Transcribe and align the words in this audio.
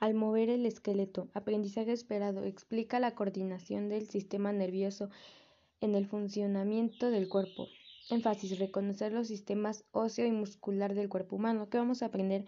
Al 0.00 0.14
mover 0.14 0.48
el 0.48 0.64
esqueleto, 0.64 1.28
aprendizaje 1.34 1.92
esperado 1.92 2.44
explica 2.44 2.98
la 3.00 3.14
coordinación 3.14 3.90
del 3.90 4.08
sistema 4.08 4.50
nervioso 4.50 5.10
en 5.82 5.94
el 5.94 6.06
funcionamiento 6.06 7.10
del 7.10 7.28
cuerpo. 7.28 7.68
Énfasis, 8.08 8.58
reconocer 8.58 9.12
los 9.12 9.28
sistemas 9.28 9.84
óseo 9.92 10.24
y 10.24 10.32
muscular 10.32 10.94
del 10.94 11.10
cuerpo 11.10 11.36
humano. 11.36 11.68
¿Qué 11.68 11.76
vamos 11.76 12.02
a 12.02 12.06
aprender? 12.06 12.46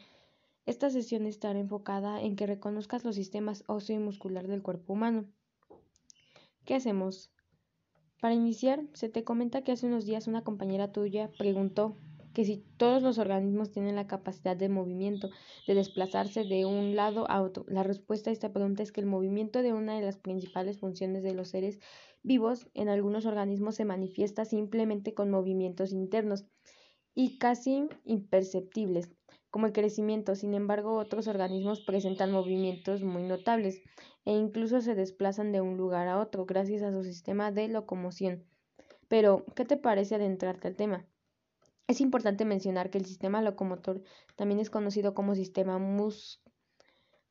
Esta 0.64 0.88
sesión 0.88 1.26
estará 1.26 1.58
enfocada 1.58 2.22
en 2.22 2.36
que 2.36 2.46
reconozcas 2.46 3.04
los 3.04 3.16
sistemas 3.16 3.64
óseo 3.66 3.96
y 3.96 3.98
muscular 3.98 4.48
del 4.48 4.62
cuerpo 4.62 4.94
humano. 4.94 5.26
¿Qué 6.64 6.74
hacemos? 6.74 7.30
Para 8.18 8.34
iniciar, 8.34 8.86
se 8.94 9.10
te 9.10 9.24
comenta 9.24 9.62
que 9.62 9.72
hace 9.72 9.86
unos 9.86 10.06
días 10.06 10.26
una 10.26 10.42
compañera 10.42 10.90
tuya 10.90 11.30
preguntó 11.36 11.98
que 12.32 12.44
si 12.44 12.64
todos 12.76 13.02
los 13.02 13.18
organismos 13.18 13.70
tienen 13.70 13.96
la 13.96 14.06
capacidad 14.06 14.56
de 14.56 14.68
movimiento, 14.68 15.30
de 15.66 15.74
desplazarse 15.74 16.44
de 16.44 16.64
un 16.64 16.96
lado 16.96 17.30
a 17.30 17.42
otro. 17.42 17.64
La 17.68 17.82
respuesta 17.82 18.30
a 18.30 18.32
esta 18.32 18.52
pregunta 18.52 18.82
es 18.82 18.92
que 18.92 19.00
el 19.00 19.06
movimiento 19.06 19.62
de 19.62 19.72
una 19.72 19.94
de 19.94 20.02
las 20.02 20.16
principales 20.16 20.78
funciones 20.80 21.22
de 21.22 21.34
los 21.34 21.48
seres 21.48 21.78
vivos 22.22 22.68
en 22.74 22.88
algunos 22.88 23.26
organismos 23.26 23.76
se 23.76 23.84
manifiesta 23.84 24.44
simplemente 24.44 25.14
con 25.14 25.30
movimientos 25.30 25.92
internos 25.92 26.46
y 27.14 27.38
casi 27.38 27.88
imperceptibles, 28.04 29.10
como 29.50 29.66
el 29.66 29.72
crecimiento. 29.72 30.34
Sin 30.34 30.54
embargo, 30.54 30.96
otros 30.96 31.28
organismos 31.28 31.80
presentan 31.80 32.32
movimientos 32.32 33.02
muy 33.02 33.22
notables 33.22 33.82
e 34.24 34.32
incluso 34.32 34.80
se 34.80 34.94
desplazan 34.94 35.52
de 35.52 35.60
un 35.60 35.76
lugar 35.76 36.08
a 36.08 36.18
otro 36.18 36.46
gracias 36.46 36.82
a 36.82 36.92
su 36.92 37.02
sistema 37.04 37.52
de 37.52 37.68
locomoción. 37.68 38.44
Pero, 39.08 39.44
¿qué 39.54 39.64
te 39.66 39.76
parece 39.76 40.14
adentrarte 40.14 40.68
al 40.68 40.76
tema? 40.76 41.11
Es 41.92 42.00
importante 42.00 42.46
mencionar 42.46 42.88
que 42.88 42.96
el 42.96 43.04
sistema 43.04 43.42
locomotor 43.42 44.02
también 44.34 44.60
es 44.60 44.70
conocido 44.70 45.12
como 45.12 45.34
sistema 45.34 45.76
mus 45.76 46.40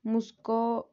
musco 0.03 0.91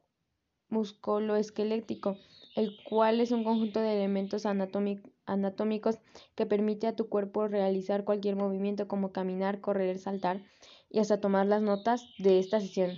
el 2.55 2.77
cual 2.83 3.21
es 3.21 3.29
un 3.31 3.43
conjunto 3.43 3.79
de 3.79 3.93
elementos 3.93 4.47
anatómicos 4.47 5.99
que 6.33 6.47
permite 6.47 6.87
a 6.87 6.95
tu 6.95 7.09
cuerpo 7.09 7.47
realizar 7.47 8.05
cualquier 8.05 8.35
movimiento 8.35 8.87
como 8.87 9.11
caminar, 9.11 9.61
correr, 9.61 9.99
saltar 9.99 10.41
y 10.89 10.97
hasta 10.97 11.21
tomar 11.21 11.45
las 11.45 11.61
notas 11.61 12.07
de 12.17 12.39
esta 12.39 12.59
sesión. 12.59 12.97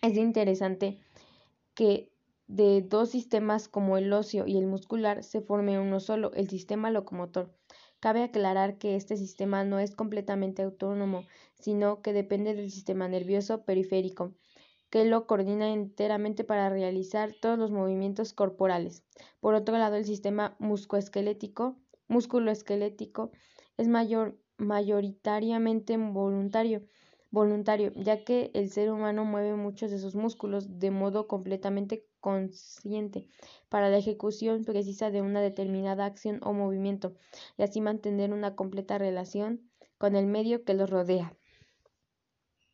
Es 0.00 0.16
interesante 0.16 1.00
que 1.74 2.10
de 2.46 2.80
dos 2.80 3.10
sistemas 3.10 3.68
como 3.68 3.98
el 3.98 4.10
óseo 4.10 4.46
y 4.46 4.56
el 4.56 4.66
muscular 4.66 5.22
se 5.22 5.42
forme 5.42 5.78
uno 5.78 6.00
solo, 6.00 6.32
el 6.32 6.48
sistema 6.48 6.90
locomotor. 6.90 7.54
Cabe 8.02 8.24
aclarar 8.24 8.78
que 8.78 8.96
este 8.96 9.16
sistema 9.16 9.62
no 9.62 9.78
es 9.78 9.94
completamente 9.94 10.62
autónomo, 10.62 11.24
sino 11.54 12.02
que 12.02 12.12
depende 12.12 12.52
del 12.52 12.68
sistema 12.68 13.06
nervioso 13.06 13.64
periférico, 13.64 14.34
que 14.90 15.04
lo 15.04 15.28
coordina 15.28 15.72
enteramente 15.72 16.42
para 16.42 16.68
realizar 16.68 17.32
todos 17.40 17.60
los 17.60 17.70
movimientos 17.70 18.32
corporales. 18.32 19.04
Por 19.38 19.54
otro 19.54 19.78
lado, 19.78 19.94
el 19.94 20.04
sistema 20.04 20.56
musculoesquelético, 20.58 21.76
musculoesquelético 22.08 23.30
es 23.76 23.86
mayor, 23.86 24.36
mayoritariamente 24.56 25.96
voluntario, 25.96 26.82
voluntario, 27.32 27.92
ya 27.96 28.22
que 28.24 28.52
el 28.54 28.70
ser 28.70 28.92
humano 28.92 29.24
mueve 29.24 29.56
muchos 29.56 29.90
de 29.90 29.98
sus 29.98 30.14
músculos 30.14 30.78
de 30.78 30.90
modo 30.92 31.26
completamente 31.26 32.06
consciente 32.20 33.26
para 33.68 33.88
la 33.88 33.96
ejecución 33.96 34.64
precisa 34.64 35.10
de 35.10 35.22
una 35.22 35.40
determinada 35.40 36.04
acción 36.04 36.38
o 36.44 36.52
movimiento 36.52 37.16
y 37.56 37.62
así 37.64 37.80
mantener 37.80 38.32
una 38.32 38.54
completa 38.54 38.98
relación 38.98 39.68
con 39.98 40.14
el 40.14 40.26
medio 40.26 40.62
que 40.62 40.74
los 40.74 40.90
rodea. 40.90 41.36